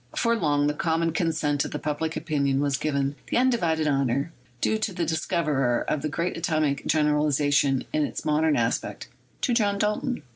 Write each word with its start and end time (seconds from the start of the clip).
For 0.17 0.35
long 0.35 0.65
the 0.65 0.73
common 0.73 1.11
consent 1.13 1.63
of 1.63 1.79
public 1.79 2.17
opinion 2.17 2.59
has 2.63 2.75
given 2.75 3.15
the 3.27 3.37
undivided 3.37 3.87
honor, 3.87 4.33
due 4.59 4.79
to 4.79 4.91
the 4.91 5.05
discoverer 5.05 5.85
of 5.87 6.01
the 6.01 6.09
great 6.09 6.35
atomic 6.35 6.87
general 6.87 7.27
ization 7.27 7.85
in 7.93 8.03
its 8.03 8.25
modern 8.25 8.55
aspect, 8.55 9.09
to 9.41 9.53
John 9.53 9.77
Dalton. 9.77 10.23